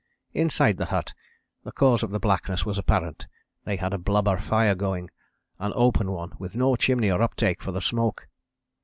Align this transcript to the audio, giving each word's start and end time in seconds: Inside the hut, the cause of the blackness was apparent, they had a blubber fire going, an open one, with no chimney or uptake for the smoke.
Inside 0.33 0.77
the 0.77 0.85
hut, 0.87 1.13
the 1.63 1.71
cause 1.71 2.01
of 2.01 2.09
the 2.09 2.19
blackness 2.19 2.65
was 2.65 2.79
apparent, 2.79 3.27
they 3.65 3.75
had 3.75 3.93
a 3.93 3.99
blubber 3.99 4.39
fire 4.39 4.73
going, 4.73 5.11
an 5.59 5.71
open 5.75 6.09
one, 6.11 6.31
with 6.39 6.55
no 6.55 6.75
chimney 6.75 7.11
or 7.11 7.21
uptake 7.21 7.61
for 7.61 7.71
the 7.71 7.81
smoke. 7.81 8.27